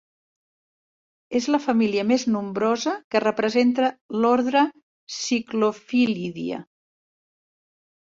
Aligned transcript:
És 1.39 1.47
la 1.55 1.57
família 1.65 2.05
més 2.11 2.23
nombrosa 2.35 2.93
que 3.15 3.21
representa 3.23 3.91
l'ordre 4.23 4.63
Cyclophyllidea. 5.17 6.63